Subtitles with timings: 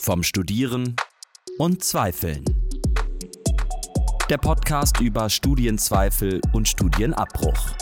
[0.00, 0.96] Vom Studieren
[1.58, 2.42] und Zweifeln.
[4.30, 7.76] Der Podcast über Studienzweifel und Studienabbruch.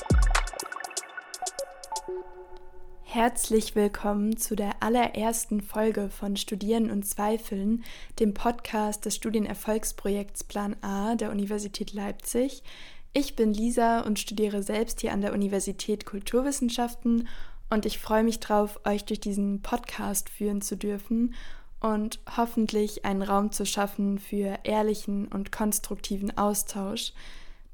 [3.04, 7.84] Herzlich willkommen zu der allerersten Folge von Studieren und Zweifeln,
[8.18, 12.64] dem Podcast des Studienerfolgsprojekts Plan A der Universität Leipzig.
[13.12, 17.28] Ich bin Lisa und studiere selbst hier an der Universität Kulturwissenschaften
[17.70, 21.34] und ich freue mich drauf, euch durch diesen Podcast führen zu dürfen
[21.80, 27.12] und hoffentlich einen Raum zu schaffen für ehrlichen und konstruktiven Austausch.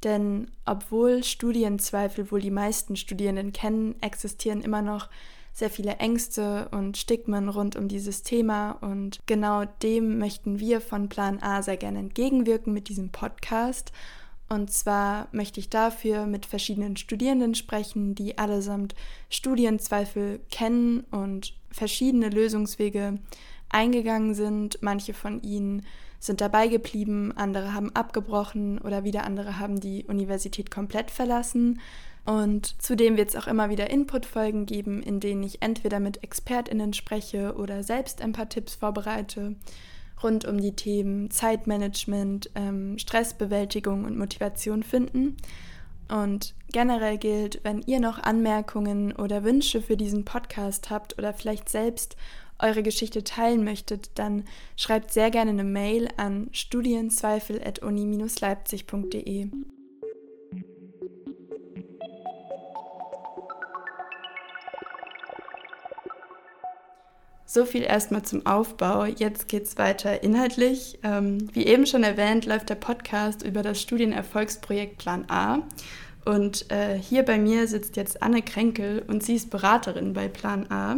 [0.02, 5.08] Denn obwohl Studienzweifel wohl die meisten Studierenden kennen, existieren immer noch
[5.54, 11.08] sehr viele Ängste und Stigmen rund um dieses Thema und genau dem möchten wir von
[11.08, 13.92] Plan A sehr gerne entgegenwirken mit diesem Podcast.
[14.48, 18.94] Und zwar möchte ich dafür mit verschiedenen Studierenden sprechen, die allesamt
[19.30, 23.20] Studienzweifel kennen und verschiedene Lösungswege
[23.68, 24.78] eingegangen sind.
[24.82, 25.84] Manche von ihnen
[26.20, 31.80] sind dabei geblieben, andere haben abgebrochen oder wieder andere haben die Universität komplett verlassen.
[32.24, 36.94] Und zudem wird es auch immer wieder Input-Folgen geben, in denen ich entweder mit ExpertInnen
[36.94, 39.56] spreche oder selbst ein paar Tipps vorbereite
[40.22, 45.36] rund um die Themen Zeitmanagement, ähm, Stressbewältigung und Motivation finden.
[46.08, 51.68] Und generell gilt, wenn ihr noch Anmerkungen oder Wünsche für diesen Podcast habt oder vielleicht
[51.68, 52.16] selbst
[52.58, 54.44] eure Geschichte teilen möchtet, dann
[54.76, 59.50] schreibt sehr gerne eine Mail an studienzweifel.uni-leipzig.de.
[67.54, 69.04] So viel erstmal zum Aufbau.
[69.04, 70.98] Jetzt geht es weiter inhaltlich.
[71.04, 75.60] Ähm, wie eben schon erwähnt, läuft der Podcast über das Studienerfolgsprojekt Plan A.
[76.24, 80.70] Und äh, hier bei mir sitzt jetzt Anne Kränkel und sie ist Beraterin bei Plan
[80.70, 80.96] A.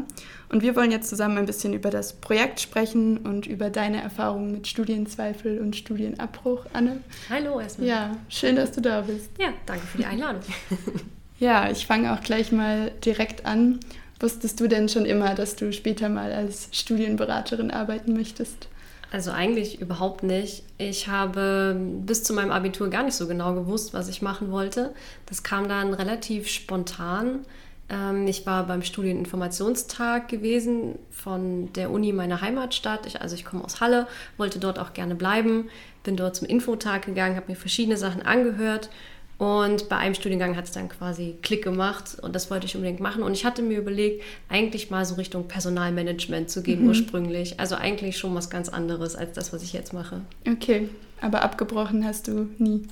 [0.49, 4.53] Und wir wollen jetzt zusammen ein bisschen über das Projekt sprechen und über deine Erfahrungen
[4.53, 7.01] mit Studienzweifel und Studienabbruch, Anne.
[7.29, 7.89] Hallo erstmal.
[7.89, 9.31] Ja, schön, dass du da bist.
[9.41, 10.43] Ja, danke für die Einladung.
[11.41, 13.81] ja, ich fange auch gleich mal direkt an.
[14.21, 18.69] Wusstest du denn schon immer, dass du später mal als Studienberaterin arbeiten möchtest?
[19.13, 20.65] Also eigentlich überhaupt nicht.
[20.79, 24.95] Ich habe bis zu meinem Abitur gar nicht so genau gewusst, was ich machen wollte.
[25.27, 27.41] Das kam dann relativ spontan.
[27.89, 33.07] Ähm, ich war beim Studieninformationstag gewesen von der Uni meiner Heimatstadt.
[33.07, 35.71] Ich, also ich komme aus Halle, wollte dort auch gerne bleiben,
[36.03, 38.91] bin dort zum Infotag gegangen, habe mir verschiedene Sachen angehört
[39.39, 43.01] und bei einem Studiengang hat es dann quasi Klick gemacht und das wollte ich unbedingt
[43.01, 43.23] machen.
[43.23, 46.89] Und ich hatte mir überlegt, eigentlich mal so Richtung Personalmanagement zu gehen mhm.
[46.89, 47.61] ursprünglich.
[47.61, 50.23] Also eigentlich schon was ganz anderes als das, was ich jetzt mache.
[50.49, 50.89] Okay,
[51.21, 52.83] aber abgebrochen hast du nie.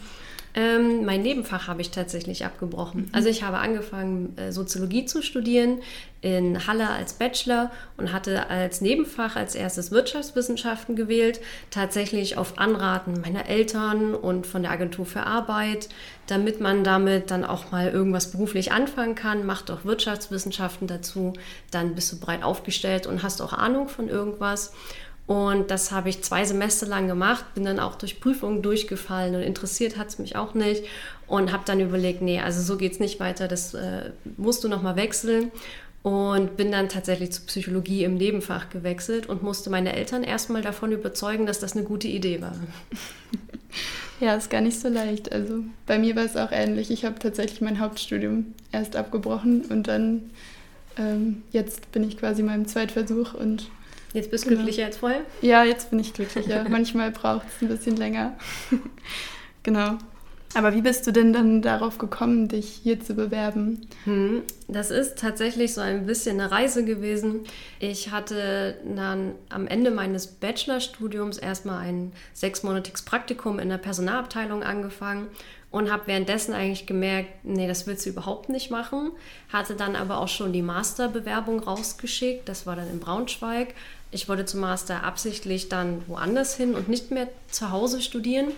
[0.57, 3.03] Ähm, mein Nebenfach habe ich tatsächlich abgebrochen.
[3.03, 3.09] Mhm.
[3.13, 5.81] Also ich habe angefangen, äh, Soziologie zu studieren
[6.21, 13.21] in Halle als Bachelor und hatte als Nebenfach als erstes Wirtschaftswissenschaften gewählt, tatsächlich auf Anraten
[13.21, 15.91] meiner Eltern und von der Agentur für Arbeit,
[16.27, 19.45] damit man damit dann auch mal irgendwas beruflich anfangen kann.
[19.45, 21.35] Macht auch Wirtschaftswissenschaften dazu,
[21.71, 24.73] dann bist du breit aufgestellt und hast auch Ahnung von irgendwas.
[25.27, 29.43] Und das habe ich zwei Semester lang gemacht, bin dann auch durch Prüfungen durchgefallen und
[29.43, 30.85] interessiert hat es mich auch nicht.
[31.27, 34.69] Und habe dann überlegt, nee, also so geht es nicht weiter, das äh, musst du
[34.69, 35.51] nochmal wechseln.
[36.03, 40.93] Und bin dann tatsächlich zur Psychologie im Nebenfach gewechselt und musste meine Eltern erstmal davon
[40.93, 42.55] überzeugen, dass das eine gute Idee war.
[44.21, 45.33] Ja, ist gar nicht so leicht.
[45.33, 46.91] Also bei mir war es auch ähnlich.
[46.91, 50.31] Ich habe tatsächlich mein Hauptstudium erst abgebrochen und dann
[50.97, 53.69] ähm, jetzt bin ich quasi meinem Zweitversuch und
[54.15, 54.63] Jetzt bist du genau.
[54.63, 55.21] glücklicher als vorher?
[55.43, 56.65] Ja, jetzt bin ich glücklicher.
[56.69, 58.39] Manchmal braucht es ein bisschen länger.
[59.63, 59.99] genau.
[60.55, 63.89] Aber wie bist du denn dann darauf gekommen, dich hier zu bewerben?
[64.05, 67.41] Hm, das ist tatsächlich so ein bisschen eine Reise gewesen.
[67.81, 75.27] Ich hatte dann am Ende meines Bachelorstudiums erstmal ein sechsmonatiges Praktikum in der Personalabteilung angefangen
[75.73, 79.11] und habe währenddessen eigentlich gemerkt, nee, das willst du überhaupt nicht machen.
[79.53, 83.75] Hatte dann aber auch schon die Masterbewerbung rausgeschickt, das war dann in Braunschweig.
[84.15, 88.53] Ich wollte zum Master absichtlich dann woanders hin und nicht mehr zu Hause studieren.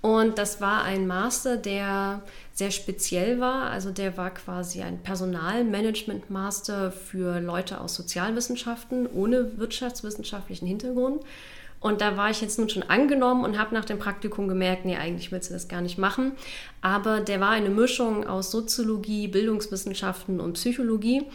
[0.00, 2.22] Und das war ein Master, der
[2.52, 3.70] sehr speziell war.
[3.70, 11.22] Also der war quasi ein Personalmanagement-Master für Leute aus Sozialwissenschaften ohne wirtschaftswissenschaftlichen Hintergrund.
[11.80, 14.96] Und da war ich jetzt nun schon angenommen und habe nach dem Praktikum gemerkt, nee,
[14.96, 16.32] eigentlich willst du das gar nicht machen.
[16.80, 21.26] Aber der war eine Mischung aus Soziologie, Bildungswissenschaften und Psychologie.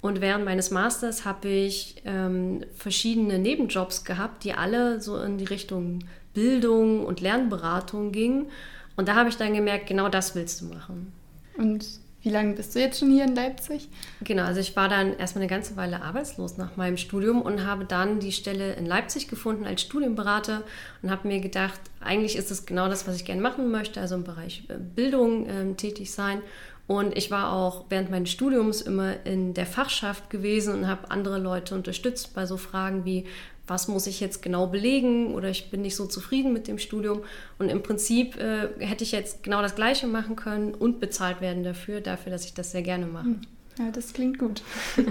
[0.00, 5.46] Und während meines Masters habe ich ähm, verschiedene Nebenjobs gehabt, die alle so in die
[5.46, 6.00] Richtung
[6.34, 8.50] Bildung und Lernberatung gingen.
[8.96, 11.12] Und da habe ich dann gemerkt, genau das willst du machen.
[11.56, 11.84] Und
[12.26, 13.88] Wie lange bist du jetzt schon hier in Leipzig?
[14.20, 17.84] Genau, also ich war dann erstmal eine ganze Weile arbeitslos nach meinem Studium und habe
[17.84, 20.64] dann die Stelle in Leipzig gefunden als Studienberater
[21.02, 24.16] und habe mir gedacht, eigentlich ist das genau das, was ich gerne machen möchte, also
[24.16, 26.42] im Bereich äh, Bildung äh, tätig sein.
[26.86, 31.38] Und ich war auch während meines Studiums immer in der Fachschaft gewesen und habe andere
[31.38, 33.24] Leute unterstützt bei so Fragen wie,
[33.66, 37.22] was muss ich jetzt genau belegen oder ich bin nicht so zufrieden mit dem Studium.
[37.58, 41.64] Und im Prinzip äh, hätte ich jetzt genau das Gleiche machen können und bezahlt werden
[41.64, 43.24] dafür, dafür, dass ich das sehr gerne mache.
[43.24, 43.40] Hm.
[43.78, 44.62] Ja, das klingt gut.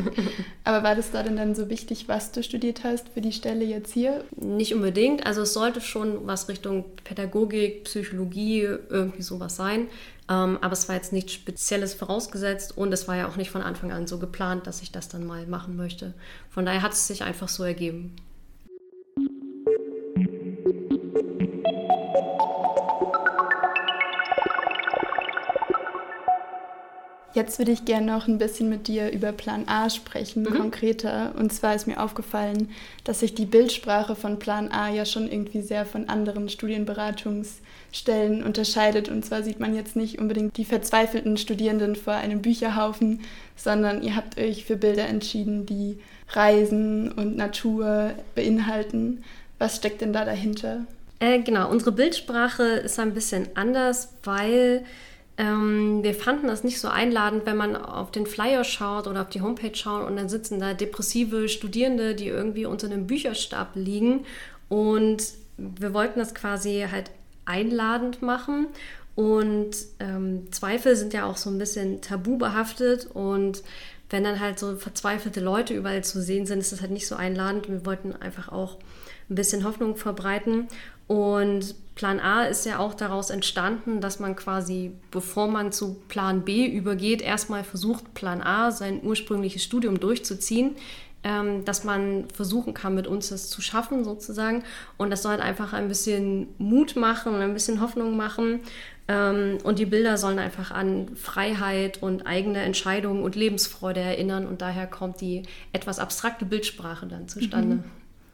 [0.63, 3.63] Aber war das da denn dann so wichtig, was du studiert hast für die Stelle
[3.63, 4.23] jetzt hier?
[4.35, 5.25] Nicht unbedingt.
[5.25, 9.87] Also es sollte schon was Richtung Pädagogik, Psychologie, irgendwie sowas sein.
[10.27, 13.61] Ähm, aber es war jetzt nichts Spezielles vorausgesetzt und es war ja auch nicht von
[13.61, 16.13] Anfang an so geplant, dass ich das dann mal machen möchte.
[16.49, 18.15] Von daher hat es sich einfach so ergeben.
[27.35, 30.55] Jetzt würde ich gerne noch ein bisschen mit dir über Plan A sprechen, mhm.
[30.55, 31.33] konkreter.
[31.37, 32.69] Und zwar ist mir aufgefallen,
[33.03, 39.09] dass sich die Bildsprache von Plan A ja schon irgendwie sehr von anderen Studienberatungsstellen unterscheidet.
[39.09, 43.19] Und zwar sieht man jetzt nicht unbedingt die verzweifelten Studierenden vor einem Bücherhaufen,
[43.57, 45.99] sondern ihr habt euch für Bilder entschieden, die
[46.29, 49.25] Reisen und Natur beinhalten.
[49.59, 50.85] Was steckt denn da dahinter?
[51.19, 54.85] Äh, genau, unsere Bildsprache ist ein bisschen anders, weil
[55.37, 59.29] ähm, wir fanden das nicht so einladend, wenn man auf den Flyer schaut oder auf
[59.29, 64.25] die Homepage schaut und dann sitzen da depressive Studierende, die irgendwie unter einem Bücherstab liegen.
[64.69, 65.23] Und
[65.57, 67.11] wir wollten das quasi halt
[67.45, 68.67] einladend machen.
[69.15, 73.07] Und ähm, Zweifel sind ja auch so ein bisschen tabu behaftet.
[73.13, 73.61] Und
[74.09, 77.15] wenn dann halt so verzweifelte Leute überall zu sehen sind, ist das halt nicht so
[77.15, 77.67] einladend.
[77.67, 78.77] Wir wollten einfach auch
[79.29, 80.67] ein bisschen Hoffnung verbreiten.
[81.07, 86.43] Und Plan A ist ja auch daraus entstanden, dass man quasi, bevor man zu Plan
[86.43, 90.75] B übergeht, erstmal versucht, Plan A, sein ursprüngliches Studium durchzuziehen,
[91.23, 94.63] ähm, dass man versuchen kann, mit uns das zu schaffen sozusagen.
[94.97, 98.59] Und das soll halt einfach ein bisschen Mut machen und ein bisschen Hoffnung machen.
[99.07, 104.47] Ähm, und die Bilder sollen einfach an Freiheit und eigene Entscheidungen und Lebensfreude erinnern.
[104.47, 107.77] Und daher kommt die etwas abstrakte Bildsprache dann zustande.
[107.77, 107.83] Mhm.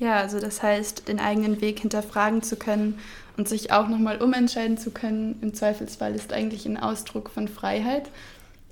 [0.01, 2.97] Ja, also das heißt, den eigenen Weg hinterfragen zu können
[3.37, 8.09] und sich auch nochmal umentscheiden zu können, im Zweifelsfall ist eigentlich ein Ausdruck von Freiheit.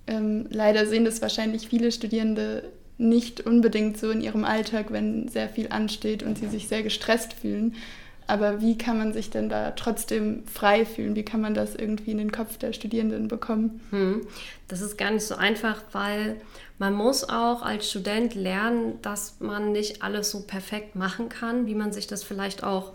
[0.08, 2.64] Ähm, leider sehen das wahrscheinlich viele Studierende
[2.98, 7.34] nicht unbedingt so in ihrem Alltag, wenn sehr viel ansteht und sie sich sehr gestresst
[7.34, 7.76] fühlen.
[8.30, 11.16] Aber wie kann man sich denn da trotzdem frei fühlen?
[11.16, 13.82] Wie kann man das irgendwie in den Kopf der Studierenden bekommen?
[13.90, 14.22] Hm.
[14.68, 16.40] Das ist gar nicht so einfach, weil
[16.78, 21.74] man muss auch als Student lernen, dass man nicht alles so perfekt machen kann, wie
[21.74, 22.94] man sich das vielleicht auch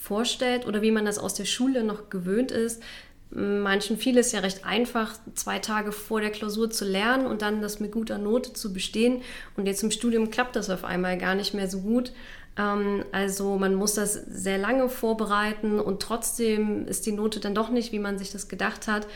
[0.00, 2.84] vorstellt oder wie man das aus der Schule noch gewöhnt ist.
[3.34, 7.62] Manchen fiel es ja recht einfach, zwei Tage vor der Klausur zu lernen und dann
[7.62, 9.22] das mit guter Note zu bestehen.
[9.56, 12.12] Und jetzt im Studium klappt das auf einmal gar nicht mehr so gut.
[12.58, 17.70] Ähm, also man muss das sehr lange vorbereiten und trotzdem ist die Note dann doch
[17.70, 19.06] nicht, wie man sich das gedacht hat.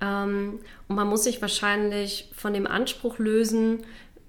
[0.00, 3.78] Ähm, und man muss sich wahrscheinlich von dem Anspruch lösen,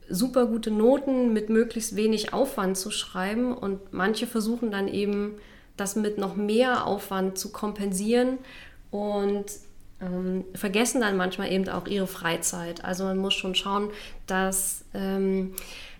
[0.10, 3.56] super gute Noten mit möglichst wenig Aufwand zu schreiben.
[3.56, 5.36] Und manche versuchen dann eben,
[5.78, 8.40] das mit noch mehr Aufwand zu kompensieren
[8.96, 9.46] und
[10.02, 12.84] ähm, vergessen dann manchmal eben auch ihre Freizeit.
[12.84, 13.90] Also man muss schon schauen,
[14.28, 15.54] dass ähm,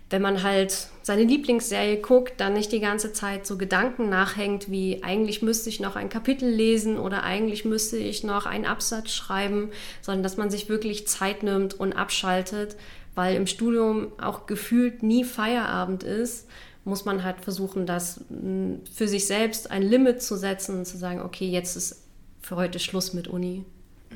[0.08, 5.02] wenn man halt seine Lieblingsserie guckt, dann nicht die ganze Zeit so Gedanken nachhängt, wie
[5.02, 9.70] eigentlich müsste ich noch ein Kapitel lesen oder eigentlich müsste ich noch einen Absatz schreiben,
[10.00, 12.76] sondern dass man sich wirklich Zeit nimmt und abschaltet,
[13.16, 16.46] weil im Studium auch gefühlt nie Feierabend ist,
[16.84, 20.96] muss man halt versuchen, das mm, für sich selbst ein Limit zu setzen und zu
[20.96, 22.05] sagen, okay, jetzt ist
[22.46, 23.64] für heute Schluss mit Uni.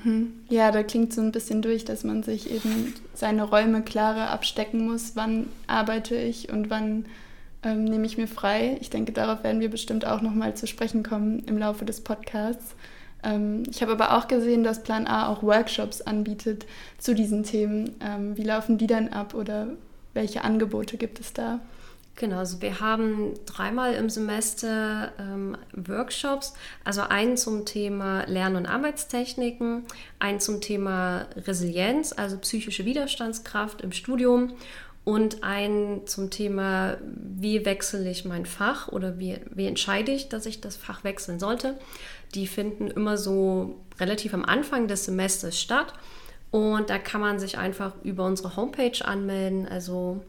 [0.04, 0.34] Mhm.
[0.48, 4.86] Ja, da klingt so ein bisschen durch, dass man sich eben seine Räume klarer abstecken
[4.86, 5.16] muss.
[5.16, 7.06] Wann arbeite ich und wann
[7.64, 8.78] ähm, nehme ich mir frei?
[8.80, 12.76] Ich denke, darauf werden wir bestimmt auch nochmal zu sprechen kommen im Laufe des Podcasts.
[13.24, 16.66] Ähm, ich habe aber auch gesehen, dass Plan A auch Workshops anbietet
[16.98, 17.96] zu diesen Themen.
[18.00, 19.66] Ähm, wie laufen die dann ab oder
[20.14, 21.58] welche Angebote gibt es da?
[22.20, 26.52] Genau, also wir haben dreimal im Semester ähm, Workshops,
[26.84, 29.86] also einen zum Thema Lern- und Arbeitstechniken,
[30.18, 34.52] einen zum Thema Resilienz, also psychische Widerstandskraft im Studium
[35.02, 40.44] und einen zum Thema, wie wechsle ich mein Fach oder wie, wie entscheide ich, dass
[40.44, 41.78] ich das Fach wechseln sollte.
[42.34, 45.94] Die finden immer so relativ am Anfang des Semesters statt.
[46.50, 50.20] Und da kann man sich einfach über unsere Homepage anmelden, also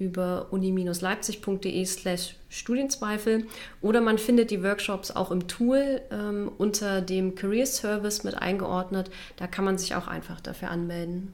[0.00, 3.46] über uni-leipzig.de slash Studienzweifel
[3.82, 9.10] oder man findet die Workshops auch im Tool ähm, unter dem Career Service mit eingeordnet.
[9.36, 11.32] Da kann man sich auch einfach dafür anmelden.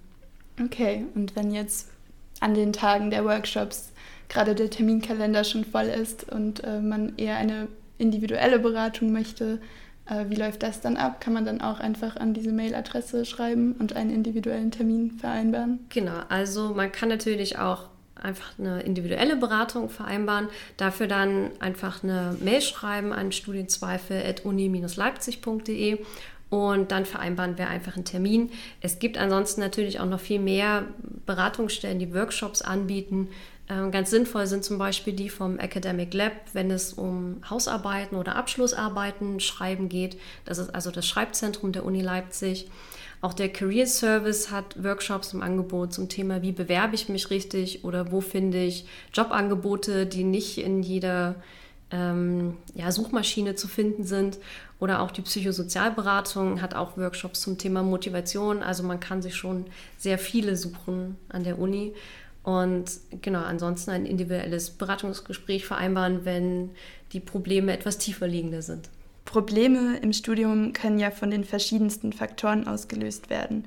[0.63, 1.89] Okay, und wenn jetzt
[2.41, 3.93] an den Tagen der Workshops
[4.29, 7.69] gerade der Terminkalender schon voll ist und äh, man eher eine
[7.99, 9.61] individuelle Beratung möchte,
[10.07, 11.21] äh, wie läuft das dann ab?
[11.21, 15.87] Kann man dann auch einfach an diese Mailadresse schreiben und einen individuellen Termin vereinbaren?
[15.89, 17.89] Genau, also man kann natürlich auch
[18.21, 20.49] einfach eine individuelle Beratung vereinbaren.
[20.77, 26.01] Dafür dann einfach eine Mail schreiben an studienzweifel.uni-leipzig.de
[26.49, 28.51] und dann vereinbaren wir einfach einen Termin.
[28.81, 30.85] Es gibt ansonsten natürlich auch noch viel mehr
[31.27, 33.29] Beratungsstellen, die Workshops anbieten.
[33.69, 38.37] Ähm, ganz sinnvoll sind zum Beispiel die vom Academic Lab, wenn es um Hausarbeiten oder
[38.37, 40.21] Abschlussarbeiten schreiben geht.
[40.45, 42.69] Das ist also das Schreibzentrum der Uni Leipzig.
[43.21, 47.85] Auch der Career Service hat Workshops im Angebot zum Thema, wie bewerbe ich mich richtig
[47.85, 51.37] oder wo finde ich Jobangebote, die nicht in jeder
[51.91, 54.39] ähm, ja, Suchmaschine zu finden sind.
[54.79, 58.63] Oder auch die Psychosozialberatung hat auch Workshops zum Thema Motivation.
[58.63, 61.95] Also man kann sich schon sehr viele suchen an der Uni.
[62.43, 62.85] Und
[63.23, 66.71] genau, ansonsten ein individuelles Beratungsgespräch vereinbaren, wenn
[67.13, 68.89] die Probleme etwas tiefer liegende sind.
[69.27, 73.67] Probleme im Studium können ja von den verschiedensten Faktoren ausgelöst werden.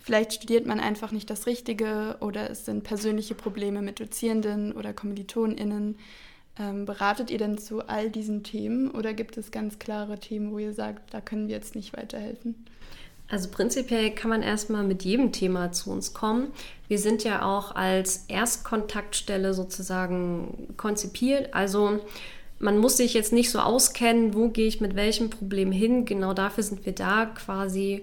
[0.00, 4.92] Vielleicht studiert man einfach nicht das Richtige oder es sind persönliche Probleme mit Dozierenden oder
[4.92, 5.98] KommilitonInnen.
[6.58, 10.58] Ähm, beratet ihr denn zu all diesen Themen oder gibt es ganz klare Themen, wo
[10.58, 12.54] ihr sagt, da können wir jetzt nicht weiterhelfen?
[13.30, 16.48] Also prinzipiell kann man erstmal mit jedem Thema zu uns kommen.
[16.88, 21.52] Wir sind ja auch als Erstkontaktstelle sozusagen konzipiert.
[21.52, 22.00] Also
[22.58, 26.04] man muss sich jetzt nicht so auskennen, wo gehe ich mit welchem Problem hin.
[26.04, 28.00] Genau dafür sind wir da quasi,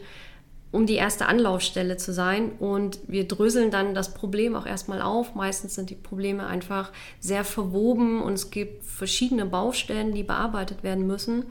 [0.72, 2.52] um die erste Anlaufstelle zu sein.
[2.60, 5.36] Und wir dröseln dann das Problem auch erstmal auf.
[5.36, 11.06] Meistens sind die Probleme einfach sehr verwoben und es gibt verschiedene Baustellen, die bearbeitet werden
[11.06, 11.46] müssen.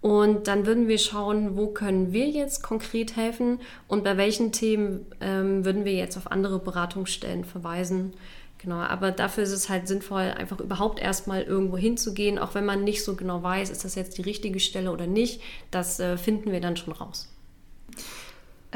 [0.00, 5.06] Und dann würden wir schauen, wo können wir jetzt konkret helfen und bei welchen Themen
[5.20, 8.12] ähm, würden wir jetzt auf andere Beratungsstellen verweisen.
[8.58, 12.84] Genau, aber dafür ist es halt sinnvoll, einfach überhaupt erstmal irgendwo hinzugehen, auch wenn man
[12.84, 15.40] nicht so genau weiß, ist das jetzt die richtige Stelle oder nicht.
[15.70, 17.28] Das äh, finden wir dann schon raus.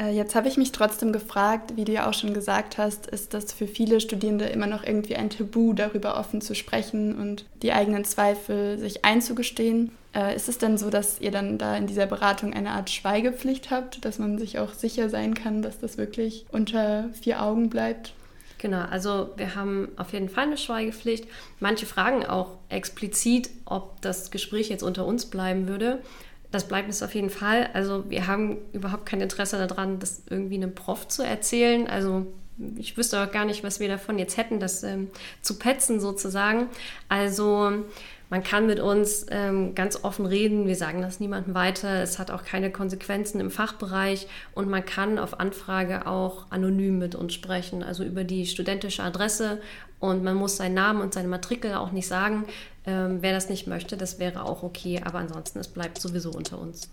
[0.01, 3.33] Äh, jetzt habe ich mich trotzdem gefragt, wie du ja auch schon gesagt hast, ist
[3.33, 7.71] das für viele Studierende immer noch irgendwie ein Tabu, darüber offen zu sprechen und die
[7.71, 9.91] eigenen Zweifel sich einzugestehen.
[10.13, 13.69] Äh, ist es denn so, dass ihr dann da in dieser Beratung eine Art Schweigepflicht
[13.69, 18.13] habt, dass man sich auch sicher sein kann, dass das wirklich unter vier Augen bleibt?
[18.57, 21.25] Genau, also wir haben auf jeden Fall eine Schweigepflicht.
[21.59, 25.99] Manche fragen auch explizit, ob das Gespräch jetzt unter uns bleiben würde.
[26.51, 27.69] Das bleibt es auf jeden Fall.
[27.73, 31.87] Also wir haben überhaupt kein Interesse daran, das irgendwie einem Prof zu erzählen.
[31.87, 32.27] Also
[32.77, 35.09] ich wüsste auch gar nicht, was wir davon jetzt hätten, das ähm,
[35.41, 36.67] zu petzen sozusagen.
[37.07, 37.71] Also
[38.31, 42.31] man kann mit uns ähm, ganz offen reden, wir sagen das niemandem weiter, es hat
[42.31, 44.25] auch keine Konsequenzen im Fachbereich.
[44.55, 49.59] Und man kann auf Anfrage auch anonym mit uns sprechen, also über die studentische Adresse.
[49.99, 52.45] Und man muss seinen Namen und seine Matrikel auch nicht sagen.
[52.85, 56.57] Ähm, wer das nicht möchte, das wäre auch okay, aber ansonsten, es bleibt sowieso unter
[56.57, 56.89] uns.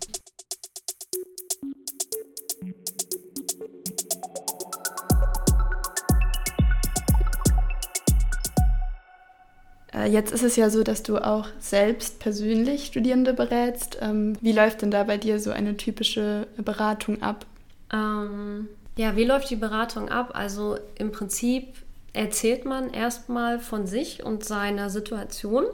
[9.95, 13.99] Jetzt ist es ja so, dass du auch selbst persönlich Studierende berätst.
[14.00, 17.47] Ähm, wie läuft denn da bei dir so eine typische Beratung ab?
[17.92, 20.33] Ähm, ja, wie läuft die Beratung ab?
[20.35, 21.75] Also im Prinzip
[22.12, 25.64] erzählt man erstmal von sich und seiner Situation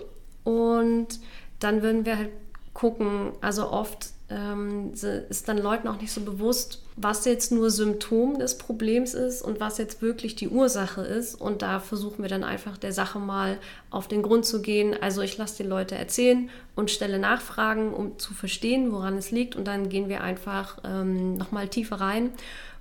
[0.44, 1.20] und
[1.58, 2.30] dann würden wir halt
[2.74, 8.38] gucken, also oft ähm, ist dann Leuten auch nicht so bewusst, was jetzt nur Symptom
[8.38, 11.34] des Problems ist und was jetzt wirklich die Ursache ist.
[11.34, 13.58] Und da versuchen wir dann einfach der Sache mal
[13.90, 14.96] auf den Grund zu gehen.
[14.98, 19.56] Also ich lasse die Leute erzählen und stelle Nachfragen, um zu verstehen, woran es liegt.
[19.56, 22.30] Und dann gehen wir einfach ähm, nochmal tiefer rein.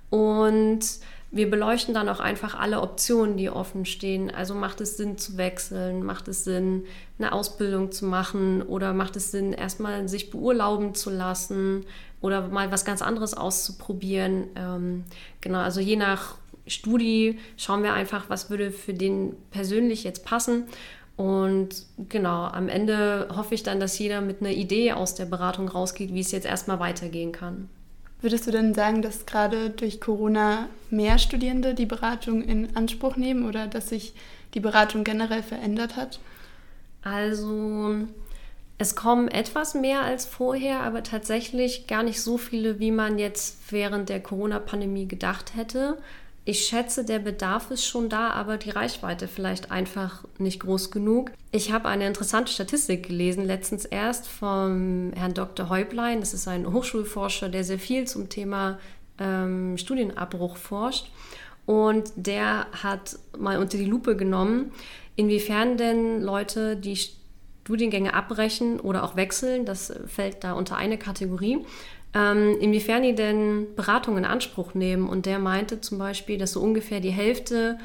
[0.08, 0.80] Und
[1.34, 4.30] wir beleuchten dann auch einfach alle Optionen, die offen stehen.
[4.30, 6.84] Also macht es Sinn zu wechseln, macht es Sinn,
[7.18, 11.86] eine Ausbildung zu machen oder macht es Sinn, erstmal sich beurlauben zu lassen
[12.20, 14.46] oder mal was ganz anderes auszuprobieren.
[14.54, 15.04] Ähm,
[15.40, 16.36] genau, also je nach
[16.68, 20.64] Studie schauen wir einfach, was würde für den persönlich jetzt passen.
[21.16, 25.68] Und genau, am Ende hoffe ich dann, dass jeder mit einer Idee aus der Beratung
[25.68, 27.68] rausgeht, wie es jetzt erstmal weitergehen kann.
[28.24, 33.46] Würdest du denn sagen, dass gerade durch Corona mehr Studierende die Beratung in Anspruch nehmen
[33.46, 34.14] oder dass sich
[34.54, 36.20] die Beratung generell verändert hat?
[37.02, 37.96] Also
[38.78, 43.58] es kommen etwas mehr als vorher, aber tatsächlich gar nicht so viele, wie man jetzt
[43.70, 45.98] während der Corona-Pandemie gedacht hätte
[46.46, 51.30] ich schätze, der Bedarf ist schon da, aber die Reichweite vielleicht einfach nicht groß genug.
[51.52, 55.70] Ich habe eine interessante Statistik gelesen, letztens erst vom Herrn Dr.
[55.70, 56.20] Häublein.
[56.20, 58.78] Das ist ein Hochschulforscher, der sehr viel zum Thema
[59.18, 61.10] ähm, Studienabbruch forscht.
[61.64, 64.72] Und der hat mal unter die Lupe genommen,
[65.16, 66.98] inwiefern denn Leute, die
[67.64, 71.64] Studiengänge abbrechen oder auch wechseln, das fällt da unter eine Kategorie,
[72.14, 75.08] ähm, inwiefern die denn Beratung in Anspruch nehmen.
[75.08, 77.78] Und der meinte zum Beispiel, dass so ungefähr die Hälfte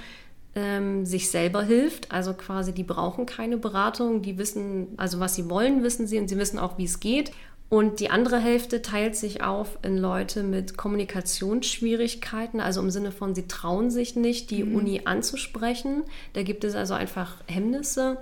[0.55, 2.11] ähm, sich selber hilft.
[2.11, 6.27] Also quasi, die brauchen keine Beratung, die wissen, also was sie wollen, wissen sie und
[6.27, 7.31] sie wissen auch, wie es geht.
[7.69, 13.35] Und die andere Hälfte teilt sich auf in Leute mit Kommunikationsschwierigkeiten, also im Sinne von,
[13.35, 14.75] sie trauen sich nicht, die mhm.
[14.75, 16.03] Uni anzusprechen.
[16.33, 18.17] Da gibt es also einfach Hemmnisse.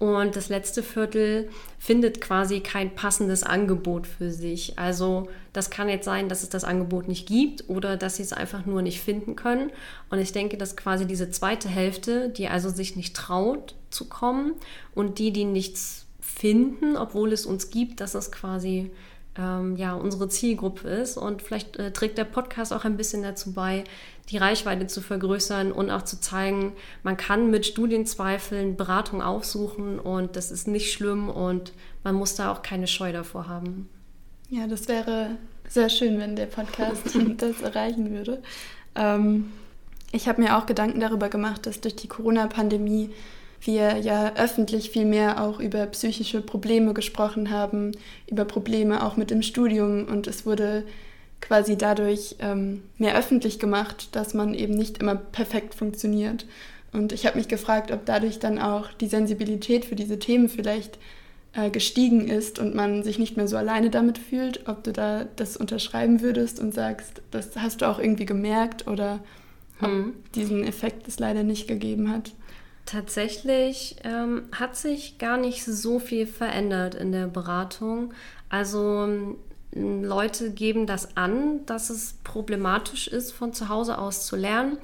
[0.00, 4.78] Und das letzte Viertel findet quasi kein passendes Angebot für sich.
[4.78, 8.32] Also das kann jetzt sein, dass es das Angebot nicht gibt oder dass sie es
[8.32, 9.70] einfach nur nicht finden können.
[10.08, 14.54] Und ich denke, dass quasi diese zweite Hälfte, die also sich nicht traut zu kommen
[14.94, 18.90] und die, die nichts finden, obwohl es uns gibt, dass es quasi
[19.36, 21.16] ähm, ja, unsere Zielgruppe ist.
[21.16, 23.84] Und vielleicht äh, trägt der Podcast auch ein bisschen dazu bei,
[24.28, 26.72] die Reichweite zu vergrößern und auch zu zeigen,
[27.02, 31.72] man kann mit Studienzweifeln Beratung aufsuchen und das ist nicht schlimm und
[32.04, 33.88] man muss da auch keine Scheu davor haben.
[34.48, 35.36] Ja, das wäre
[35.68, 38.42] sehr schön, wenn der Podcast das erreichen würde.
[38.94, 39.52] Ähm,
[40.12, 43.10] ich habe mir auch Gedanken darüber gemacht, dass durch die Corona-Pandemie
[43.62, 47.92] wir ja öffentlich viel mehr auch über psychische Probleme gesprochen haben,
[48.26, 50.84] über Probleme auch mit dem Studium und es wurde
[51.40, 56.46] quasi dadurch ähm, mehr öffentlich gemacht, dass man eben nicht immer perfekt funktioniert.
[56.92, 60.98] Und ich habe mich gefragt, ob dadurch dann auch die Sensibilität für diese Themen vielleicht
[61.52, 65.26] äh, gestiegen ist und man sich nicht mehr so alleine damit fühlt, ob du da
[65.36, 69.20] das unterschreiben würdest und sagst, das hast du auch irgendwie gemerkt oder
[69.78, 70.14] hm.
[70.34, 72.32] diesen Effekt es leider nicht gegeben hat.
[72.86, 78.12] Tatsächlich ähm, hat sich gar nicht so viel verändert in der Beratung.
[78.48, 79.36] Also
[79.72, 84.78] Leute geben das an, dass es problematisch ist, von zu Hause aus zu lernen.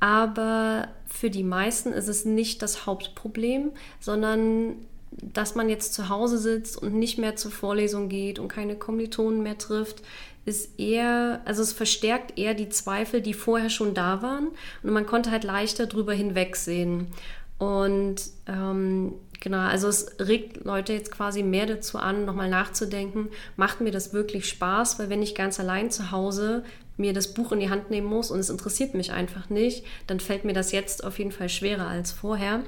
[0.00, 4.76] Aber für die meisten ist es nicht das Hauptproblem, sondern
[5.12, 9.42] dass man jetzt zu Hause sitzt und nicht mehr zur Vorlesung geht und keine Kommilitonen
[9.42, 10.02] mehr trifft,
[10.46, 14.48] ist eher, also es verstärkt eher die Zweifel, die vorher schon da waren
[14.82, 17.08] und man konnte halt leichter drüber hinwegsehen.
[17.60, 23.82] Und ähm, genau, also es regt Leute jetzt quasi mehr dazu an, nochmal nachzudenken, macht
[23.82, 24.98] mir das wirklich Spaß?
[24.98, 26.64] Weil wenn ich ganz allein zu Hause
[26.96, 30.20] mir das Buch in die Hand nehmen muss und es interessiert mich einfach nicht, dann
[30.20, 32.62] fällt mir das jetzt auf jeden Fall schwerer als vorher.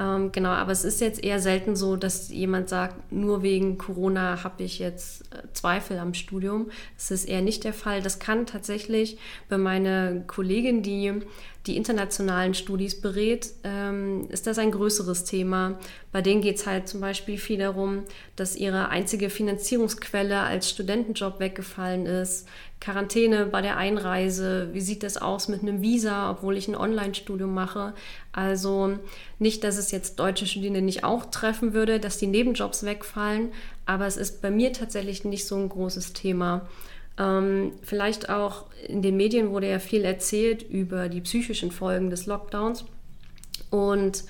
[0.00, 4.42] Ähm, genau, aber es ist jetzt eher selten so, dass jemand sagt, nur wegen Corona
[4.42, 6.70] habe ich jetzt äh, Zweifel am Studium.
[6.96, 8.00] Das ist eher nicht der Fall.
[8.00, 9.18] Das kann tatsächlich
[9.50, 11.20] bei meiner Kollegin, die
[11.70, 15.78] die internationalen Studis berät, ähm, ist das ein größeres Thema.
[16.10, 18.02] Bei denen geht es halt zum Beispiel viel darum,
[18.34, 22.48] dass ihre einzige Finanzierungsquelle als Studentenjob weggefallen ist.
[22.80, 27.54] Quarantäne bei der Einreise, wie sieht das aus mit einem Visa, obwohl ich ein Online-Studium
[27.54, 27.94] mache.
[28.32, 28.98] Also
[29.38, 33.52] nicht, dass es jetzt deutsche Studierende nicht auch treffen würde, dass die Nebenjobs wegfallen,
[33.86, 36.66] aber es ist bei mir tatsächlich nicht so ein großes Thema.
[37.20, 42.24] Ähm, vielleicht auch in den Medien wurde ja viel erzählt über die psychischen Folgen des
[42.24, 42.86] Lockdowns.
[43.68, 44.24] Und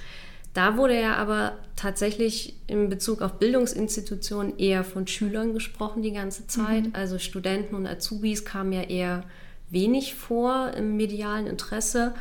[0.55, 6.49] da wurde ja aber tatsächlich in Bezug auf Bildungsinstitutionen eher von Schülern gesprochen die ganze
[6.49, 6.87] Zeit.
[6.87, 6.93] Mhm.
[6.95, 9.23] Also Studenten und Azubis kamen ja eher
[9.71, 12.13] wenig vor im medialen Interesse.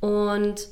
[0.00, 0.68] Und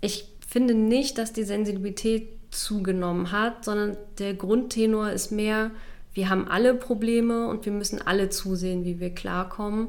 [0.00, 5.70] ich finde nicht, dass die Sensibilität zugenommen hat, sondern der Grundtenor ist mehr,
[6.14, 9.88] wir haben alle Probleme und wir müssen alle zusehen, wie wir klarkommen.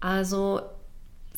[0.00, 0.62] Also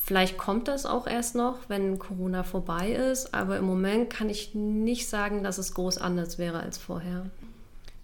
[0.03, 4.55] vielleicht kommt das auch erst noch, wenn Corona vorbei ist, aber im Moment kann ich
[4.55, 7.25] nicht sagen, dass es groß anders wäre als vorher.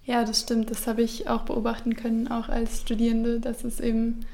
[0.06, 0.72] Ja, das stimmt.
[0.72, 4.26] Das habe ich auch beobachten können, auch als Studierende, dass es eben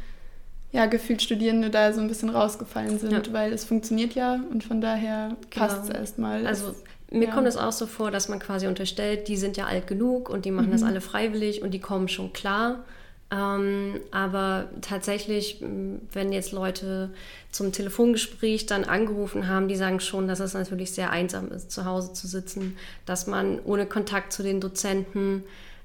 [0.71, 3.33] ja, gefühlt Studierende da so ein bisschen rausgefallen sind, ja.
[3.33, 5.99] weil es funktioniert ja und von daher passt es genau.
[5.99, 6.47] erstmal.
[6.47, 6.75] Also
[7.11, 7.33] mir ja.
[7.33, 10.45] kommt es auch so vor, dass man quasi unterstellt, die sind ja alt genug und
[10.45, 10.71] die machen mhm.
[10.73, 12.83] das alle freiwillig und die kommen schon klar.
[13.31, 15.63] Ähm, aber tatsächlich,
[16.11, 17.11] wenn jetzt Leute
[17.51, 21.85] zum Telefongespräch dann angerufen haben, die sagen schon, dass es natürlich sehr einsam ist, zu
[21.85, 25.43] Hause zu sitzen, dass man ohne Kontakt zu den Dozenten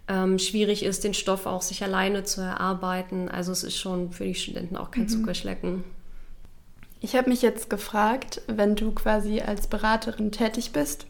[0.09, 3.29] ähm, schwierig ist, den Stoff auch sich alleine zu erarbeiten.
[3.29, 5.09] Also es ist schon für die Studenten auch kein mhm.
[5.09, 5.85] Zuckerschlecken.
[7.01, 11.07] Ich habe mich jetzt gefragt, wenn du quasi als Beraterin tätig bist,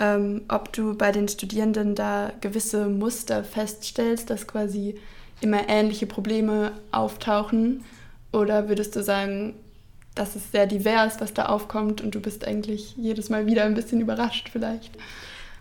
[0.00, 4.96] ähm, ob du bei den Studierenden da gewisse Muster feststellst, dass quasi
[5.40, 7.84] immer ähnliche Probleme auftauchen?
[8.32, 9.54] Oder würdest du sagen,
[10.14, 13.74] das ist sehr divers, was da aufkommt und du bist eigentlich jedes Mal wieder ein
[13.74, 14.96] bisschen überrascht vielleicht?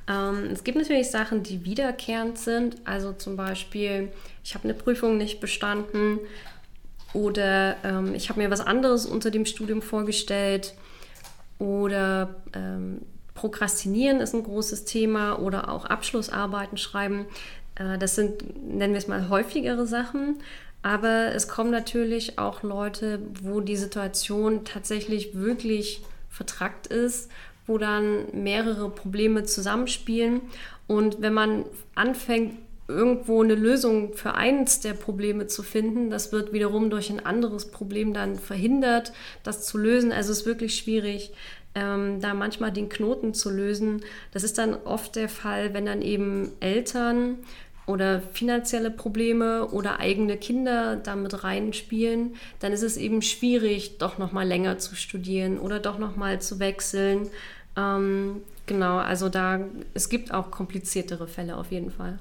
[0.08, 2.78] Ähm, es gibt natürlich Sachen, die wiederkehrend sind.
[2.86, 4.12] Also zum Beispiel,
[4.44, 6.20] ich habe eine Prüfung nicht bestanden
[7.14, 10.76] Oder ähm, ich habe mir was anderes unter dem Studium vorgestellt.
[11.58, 13.02] Oder ähm,
[13.40, 17.26] Prokrastinieren ist ein großes Thema oder auch Abschlussarbeiten schreiben.
[17.76, 20.40] Äh, das sind, nennen wir es mal, häufigere Sachen.
[20.82, 27.32] Aber es kommen natürlich auch Leute, wo die Situation tatsächlich wirklich vertrackt ist,
[27.66, 30.42] wo dann mehrere Probleme zusammenspielen.
[30.88, 31.64] Und wenn man
[31.96, 32.58] anfängt,
[32.90, 37.70] irgendwo eine Lösung für eins der Probleme zu finden, das wird wiederum durch ein anderes
[37.70, 40.12] Problem dann verhindert, das zu lösen.
[40.12, 41.32] Also es ist wirklich schwierig,
[41.76, 44.02] ähm, da manchmal den Knoten zu lösen.
[44.32, 47.38] Das ist dann oft der Fall, wenn dann eben Eltern
[47.86, 54.32] oder finanzielle Probleme oder eigene Kinder damit reinspielen, dann ist es eben schwierig, doch noch
[54.32, 57.30] mal länger zu studieren oder doch noch mal zu wechseln.
[57.76, 59.62] Ähm, genau, also da
[59.96, 62.20] es gibt auch kompliziertere Fälle auf jeden Fall.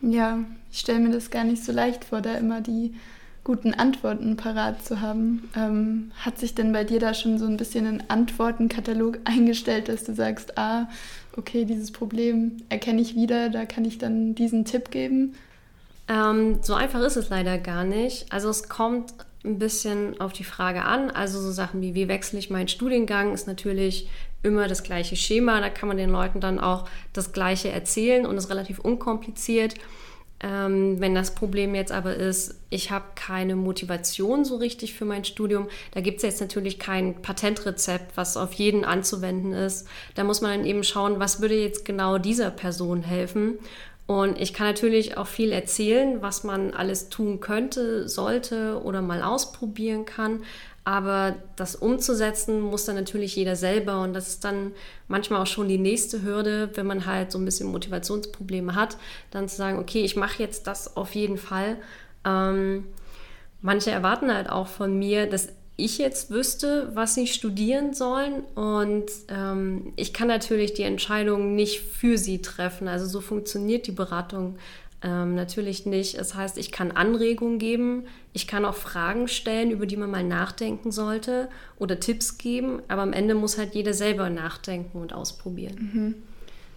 [0.00, 0.38] Ja,
[0.72, 2.94] ich stelle mir das gar nicht so leicht vor, da immer die
[3.44, 5.50] guten Antworten parat zu haben.
[5.54, 10.04] Ähm, hat sich denn bei dir da schon so ein bisschen ein Antwortenkatalog eingestellt, dass
[10.04, 10.88] du sagst, ah,
[11.36, 15.34] okay, dieses Problem erkenne ich wieder, da kann ich dann diesen Tipp geben?
[16.08, 18.32] Ähm, so einfach ist es leider gar nicht.
[18.32, 19.12] Also es kommt
[19.44, 21.10] ein bisschen auf die Frage an.
[21.10, 24.08] Also so Sachen wie, wie wechsle ich meinen Studiengang, ist natürlich
[24.42, 25.60] immer das gleiche Schema.
[25.60, 29.74] Da kann man den Leuten dann auch das Gleiche erzählen und ist relativ unkompliziert.
[30.44, 35.24] Ähm, wenn das Problem jetzt aber ist, ich habe keine Motivation so richtig für mein
[35.24, 39.88] Studium, da gibt es jetzt natürlich kein Patentrezept, was auf jeden anzuwenden ist.
[40.16, 43.58] Da muss man dann eben schauen, was würde jetzt genau dieser Person helfen.
[44.06, 49.22] Und ich kann natürlich auch viel erzählen, was man alles tun könnte, sollte oder mal
[49.22, 50.42] ausprobieren kann.
[50.84, 54.72] Aber das umzusetzen muss dann natürlich jeder selber und das ist dann
[55.08, 58.98] manchmal auch schon die nächste Hürde, wenn man halt so ein bisschen Motivationsprobleme hat,
[59.30, 61.78] dann zu sagen, okay, ich mache jetzt das auf jeden Fall.
[62.26, 62.84] Ähm,
[63.62, 69.06] manche erwarten halt auch von mir, dass ich jetzt wüsste, was sie studieren sollen und
[69.28, 72.86] ähm, ich kann natürlich die Entscheidung nicht für sie treffen.
[72.86, 74.56] Also so funktioniert die Beratung
[75.04, 76.18] ähm, natürlich nicht.
[76.18, 80.24] Das heißt, ich kann Anregungen geben, ich kann auch Fragen stellen, über die man mal
[80.24, 85.90] nachdenken sollte oder Tipps geben, aber am Ende muss halt jeder selber nachdenken und ausprobieren.
[85.92, 86.14] Mhm.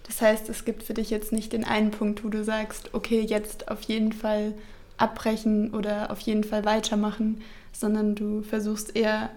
[0.05, 3.21] Das heißt, es gibt für dich jetzt nicht den einen Punkt, wo du sagst, okay,
[3.21, 4.53] jetzt auf jeden Fall
[4.97, 9.29] abbrechen oder auf jeden Fall weitermachen, sondern du versuchst eher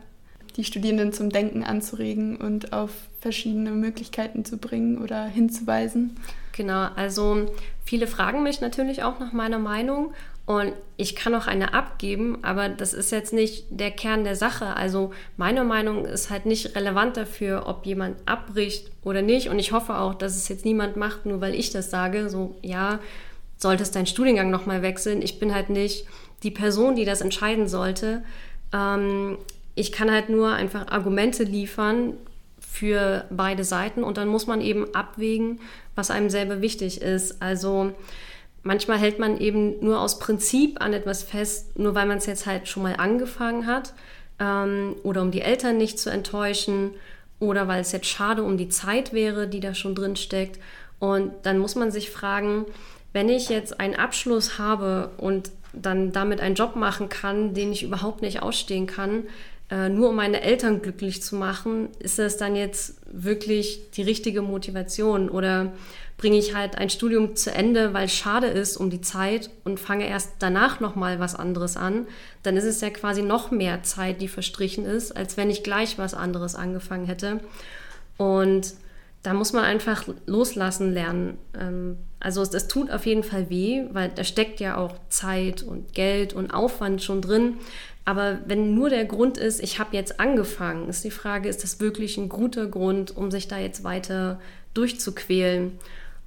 [0.56, 6.16] die Studierenden zum Denken anzuregen und auf verschiedene Möglichkeiten zu bringen oder hinzuweisen.
[6.60, 7.46] Genau, also
[7.86, 10.12] viele fragen mich natürlich auch nach meiner Meinung
[10.44, 14.76] und ich kann auch eine abgeben, aber das ist jetzt nicht der Kern der Sache.
[14.76, 19.48] Also meine Meinung ist halt nicht relevant dafür, ob jemand abbricht oder nicht.
[19.48, 22.28] Und ich hoffe auch, dass es jetzt niemand macht, nur weil ich das sage.
[22.28, 22.98] So, ja,
[23.56, 25.22] solltest deinen Studiengang nochmal wechseln.
[25.22, 26.04] Ich bin halt nicht
[26.42, 28.22] die Person, die das entscheiden sollte.
[28.74, 29.38] Ähm,
[29.76, 32.18] ich kann halt nur einfach Argumente liefern
[32.70, 35.60] für beide Seiten und dann muss man eben abwägen,
[35.96, 37.42] was einem selber wichtig ist.
[37.42, 37.92] Also
[38.62, 42.46] manchmal hält man eben nur aus Prinzip an etwas fest, nur weil man es jetzt
[42.46, 43.92] halt schon mal angefangen hat
[44.38, 46.92] ähm, oder um die Eltern nicht zu enttäuschen
[47.40, 50.60] oder weil es jetzt schade um die Zeit wäre, die da schon drin steckt.
[51.00, 52.66] Und dann muss man sich fragen,
[53.12, 57.82] wenn ich jetzt einen Abschluss habe und dann damit einen Job machen kann, den ich
[57.82, 59.24] überhaupt nicht ausstehen kann,
[59.70, 64.42] äh, nur um meine Eltern glücklich zu machen, ist das dann jetzt wirklich die richtige
[64.42, 65.28] Motivation?
[65.28, 65.72] Oder
[66.16, 69.78] bringe ich halt ein Studium zu Ende, weil es schade ist um die Zeit und
[69.78, 72.06] fange erst danach nochmal was anderes an?
[72.42, 75.98] Dann ist es ja quasi noch mehr Zeit, die verstrichen ist, als wenn ich gleich
[75.98, 77.40] was anderes angefangen hätte.
[78.16, 78.74] Und
[79.22, 81.38] da muss man einfach loslassen lernen.
[81.58, 85.62] Ähm, also es, es, tut auf jeden Fall weh, weil da steckt ja auch Zeit
[85.62, 87.58] und Geld und Aufwand schon drin.
[88.04, 91.80] Aber wenn nur der Grund ist, ich habe jetzt angefangen, ist die Frage, ist das
[91.80, 94.40] wirklich ein guter Grund, um sich da jetzt weiter
[94.74, 95.78] durchzuquälen?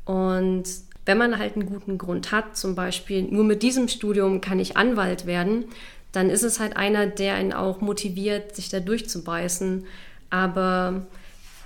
[0.06, 0.63] Und
[1.06, 4.77] wenn man halt einen guten Grund hat, zum Beispiel nur mit diesem Studium kann ich
[4.77, 5.65] Anwalt werden,
[6.12, 9.86] dann ist es halt einer, der einen auch motiviert, sich da durchzubeißen.
[10.29, 11.08] Aber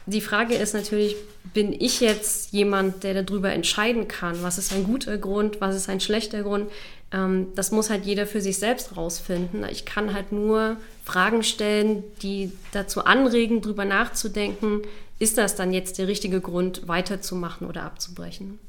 [0.07, 1.15] die Frage ist natürlich,
[1.53, 5.89] bin ich jetzt jemand, der darüber entscheiden kann, was ist ein guter Grund, was ist
[5.89, 6.71] ein schlechter Grund?
[7.11, 9.65] Ähm, das muss halt jeder für sich selbst rausfinden.
[9.69, 14.81] Ich kann halt nur Fragen stellen, die dazu anregen, darüber nachzudenken,
[15.19, 18.59] ist das dann jetzt der richtige Grund, weiterzumachen oder abzubrechen?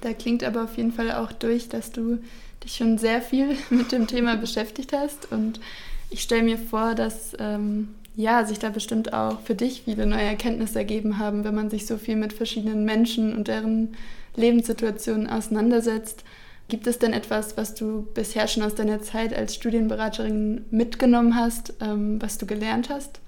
[0.00, 2.18] Da klingt aber auf jeden Fall auch durch, dass du
[2.64, 5.32] dich schon sehr viel mit dem Thema beschäftigt hast.
[5.32, 5.60] Und
[6.10, 10.22] ich stelle mir vor, dass ähm, ja, sich da bestimmt auch für dich viele neue
[10.22, 13.96] Erkenntnisse ergeben haben, wenn man sich so viel mit verschiedenen Menschen und deren
[14.36, 16.24] Lebenssituationen auseinandersetzt.
[16.68, 21.74] Gibt es denn etwas, was du bisher schon aus deiner Zeit als Studienberaterin mitgenommen hast,
[21.80, 23.20] ähm, was du gelernt hast?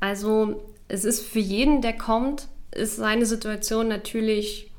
[0.00, 4.70] Also es ist für jeden, der kommt, ist seine Situation natürlich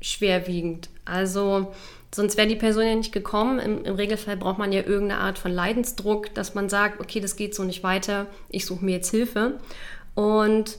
[0.00, 0.88] schwerwiegend.
[1.04, 1.72] Also
[2.14, 3.58] sonst wäre die Person ja nicht gekommen.
[3.58, 7.36] Im, Im, Regelfall braucht man ja irgendeine Art von Leidensdruck, dass man sagt, okay, das
[7.36, 9.58] geht so nicht weiter, ich suche mir jetzt Hilfe.
[10.14, 10.78] Und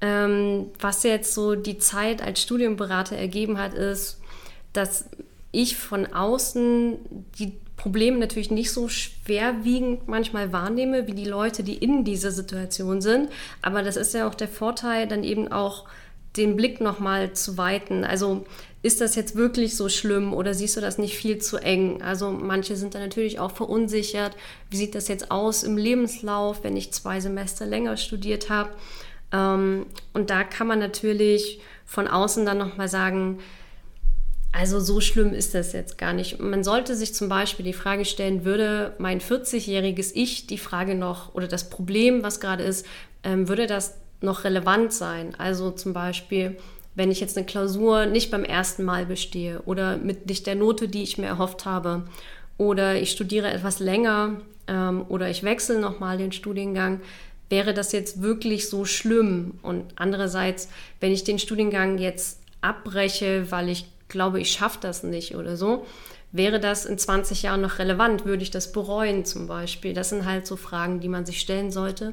[0.00, 4.20] ähm, was jetzt so die Zeit als Studienberater ergeben hat, ist,
[4.72, 5.06] dass
[5.50, 6.98] ich von außen
[7.38, 13.00] die Probleme natürlich nicht so schwerwiegend manchmal wahrnehme, wie die Leute, die in dieser Situation
[13.00, 13.30] sind.
[13.62, 15.84] Aber das ist ja auch der Vorteil, dann eben auch
[16.36, 18.04] den Blick nochmal zu weiten.
[18.04, 18.46] Also
[18.82, 22.00] ist das jetzt wirklich so schlimm oder siehst du das nicht viel zu eng?
[22.02, 24.36] Also manche sind da natürlich auch verunsichert.
[24.70, 28.70] Wie sieht das jetzt aus im Lebenslauf, wenn ich zwei Semester länger studiert habe?
[29.32, 33.40] Ähm, und da kann man natürlich von außen dann nochmal sagen,
[34.52, 36.40] also so schlimm ist das jetzt gar nicht.
[36.40, 41.34] Man sollte sich zum Beispiel die Frage stellen, würde mein 40-jähriges Ich die Frage noch
[41.34, 42.86] oder das Problem, was gerade ist,
[43.24, 45.34] ähm, würde das noch relevant sein?
[45.38, 46.56] Also zum Beispiel,
[46.94, 50.88] wenn ich jetzt eine Klausur nicht beim ersten Mal bestehe oder mit nicht der Note,
[50.88, 52.04] die ich mir erhofft habe,
[52.56, 57.00] oder ich studiere etwas länger ähm, oder ich wechsle nochmal den Studiengang,
[57.48, 59.58] wäre das jetzt wirklich so schlimm?
[59.62, 60.68] Und andererseits,
[61.00, 65.86] wenn ich den Studiengang jetzt abbreche, weil ich glaube, ich schaffe das nicht oder so,
[66.32, 68.24] wäre das in 20 Jahren noch relevant?
[68.26, 69.94] Würde ich das bereuen zum Beispiel?
[69.94, 72.12] Das sind halt so Fragen, die man sich stellen sollte.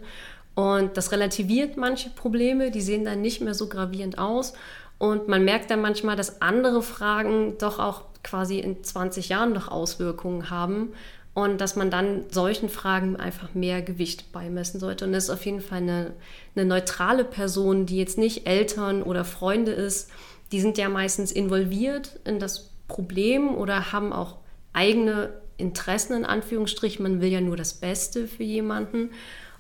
[0.56, 4.54] Und das relativiert manche Probleme, die sehen dann nicht mehr so gravierend aus.
[4.98, 9.68] Und man merkt dann manchmal, dass andere Fragen doch auch quasi in 20 Jahren noch
[9.68, 10.94] Auswirkungen haben
[11.36, 15.06] und dass man dann solchen Fragen einfach mehr Gewicht beimessen sollte.
[15.06, 16.14] Und das ist auf jeden Fall eine,
[16.56, 20.10] eine neutrale Person, die jetzt nicht Eltern oder Freunde ist.
[20.54, 24.38] Die sind ja meistens involviert in das Problem oder haben auch
[24.72, 27.04] eigene Interessen in Anführungsstrichen.
[27.04, 29.10] Man will ja nur das Beste für jemanden.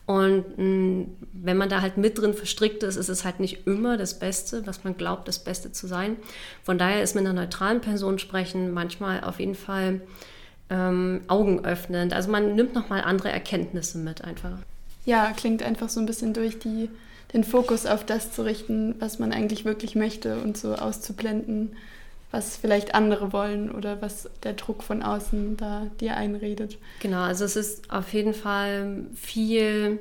[0.05, 3.65] Und mh, mm, wenn man da halt mit drin verstrickt ist, ist es halt nicht
[3.65, 6.17] immer das Beste, was man glaubt, das Beste zu sein.
[6.63, 10.01] Von daher ist mit einer neutralen Person sprechen manchmal auf jeden Fall
[10.69, 12.13] ähm, augenöffnend.
[12.13, 14.57] Also man nimmt nochmal andere Erkenntnisse mit einfach.
[15.05, 16.89] Ja, klingt einfach so ein bisschen durch die,
[17.33, 21.75] den Fokus auf das zu richten, was man eigentlich wirklich möchte und so auszublenden,
[22.35, 26.77] was vielleicht andere wollen oder was der Druck von außen da dir einredet.
[26.99, 29.99] Genau, also es ist auf jeden Fall viel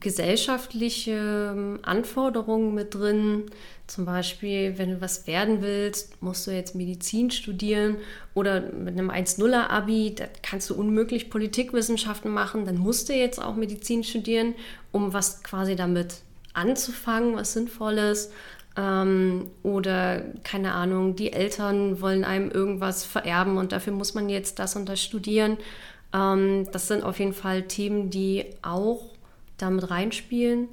[0.00, 3.44] gesellschaftliche ähm, Anforderungen mit drin.
[3.86, 7.96] Zum Beispiel, wenn du was werden willst, musst du jetzt Medizin studieren
[8.34, 13.56] oder mit einem 1-0er-Abi, da kannst du unmöglich Politikwissenschaften machen, dann musst du jetzt auch
[13.56, 14.54] Medizin studieren,
[14.90, 16.22] um was quasi damit
[16.54, 18.30] anzufangen, was Sinnvolles.
[18.76, 24.58] Ähm, oder keine Ahnung, die Eltern wollen einem irgendwas vererben und dafür muss man jetzt
[24.58, 25.58] das und das studieren.
[26.12, 29.02] Ähm, das sind auf jeden Fall Themen, die auch
[29.58, 30.68] damit reinspielen.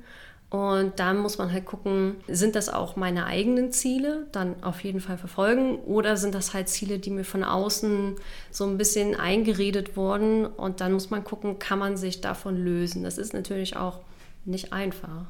[0.49, 4.99] Und da muss man halt gucken, sind das auch meine eigenen Ziele, dann auf jeden
[4.99, 8.15] Fall verfolgen, oder sind das halt Ziele, die mir von außen
[8.51, 10.45] so ein bisschen eingeredet wurden.
[10.45, 13.03] Und dann muss man gucken, kann man sich davon lösen.
[13.03, 13.99] Das ist natürlich auch
[14.43, 15.27] nicht einfach.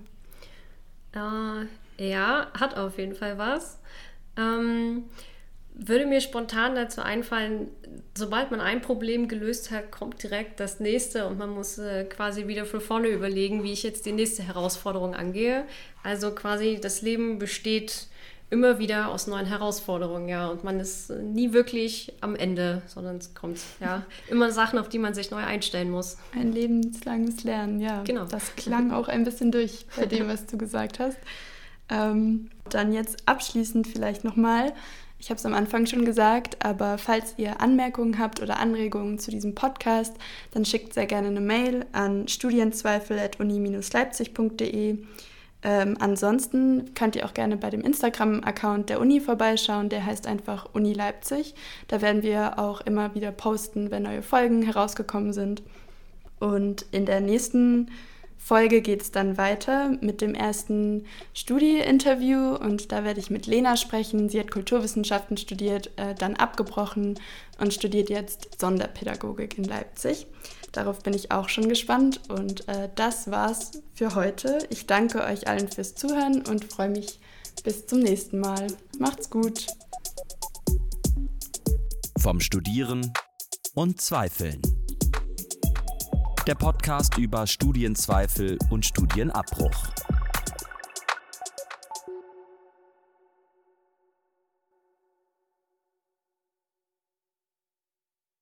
[1.14, 3.78] Äh, ja, hat auf jeden Fall was.
[4.36, 5.04] Ähm,
[5.74, 7.68] würde mir spontan dazu einfallen,
[8.14, 12.46] sobald man ein Problem gelöst hat, kommt direkt das nächste und man muss äh, quasi
[12.46, 15.64] wieder von vorne überlegen, wie ich jetzt die nächste Herausforderung angehe.
[16.02, 18.06] Also quasi das Leben besteht
[18.52, 23.34] immer wieder aus neuen Herausforderungen, ja, und man ist nie wirklich am Ende, sondern es
[23.34, 26.18] kommt ja immer Sachen, auf die man sich neu einstellen muss.
[26.34, 28.02] Ein lebenslanges Lernen, ja.
[28.02, 28.26] Genau.
[28.26, 31.16] Das klang auch ein bisschen durch bei dem, was du gesagt hast.
[31.88, 34.74] Ähm, dann jetzt abschließend vielleicht nochmal.
[35.18, 39.30] Ich habe es am Anfang schon gesagt, aber falls ihr Anmerkungen habt oder Anregungen zu
[39.30, 40.14] diesem Podcast,
[40.50, 44.98] dann schickt sehr gerne eine Mail an studienzweifel.uni-leipzig.de.
[45.64, 50.68] Ähm, ansonsten könnt ihr auch gerne bei dem Instagram-Account der Uni vorbeischauen, der heißt einfach
[50.72, 51.54] Uni Leipzig.
[51.88, 55.62] Da werden wir auch immer wieder posten, wenn neue Folgen herausgekommen sind.
[56.40, 57.88] Und in der nächsten
[58.36, 63.76] Folge geht es dann weiter mit dem ersten Studie-Interview und da werde ich mit Lena
[63.76, 64.28] sprechen.
[64.28, 67.20] Sie hat Kulturwissenschaften studiert, äh, dann abgebrochen
[67.60, 70.26] und studiert jetzt Sonderpädagogik in Leipzig.
[70.72, 74.66] Darauf bin ich auch schon gespannt und äh, das war's für heute.
[74.70, 77.20] Ich danke euch allen fürs Zuhören und freue mich
[77.62, 78.66] bis zum nächsten Mal.
[78.98, 79.66] Macht's gut.
[82.18, 83.12] Vom Studieren
[83.74, 84.60] und Zweifeln
[86.46, 89.90] der Podcast über Studienzweifel und Studienabbruch.